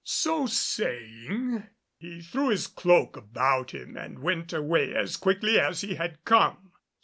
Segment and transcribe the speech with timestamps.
[0.03, 1.67] So saying
[1.99, 6.71] he threw his cloak about him and went away as quickly as he had come.